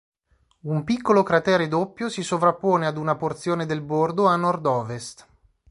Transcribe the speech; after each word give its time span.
Un 0.61 0.83
piccolo 0.83 1.21
cratere 1.21 1.67
doppio 1.67 2.09
si 2.09 2.23
sovrappone 2.23 2.87
ad 2.87 2.97
una 2.97 3.13
porzione 3.15 3.67
del 3.67 3.81
bordo 3.81 4.25
a 4.25 4.35
nord-ovest. 4.35 5.27